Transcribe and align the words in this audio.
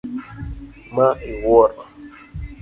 Ma 0.95 1.07
iwuoro. 1.31 1.81